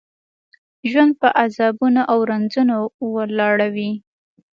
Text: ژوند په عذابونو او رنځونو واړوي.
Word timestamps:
ژوند 0.89 1.11
په 1.21 1.27
عذابونو 1.41 2.01
او 2.11 2.17
رنځونو 2.29 2.77
واړوي. 3.13 3.91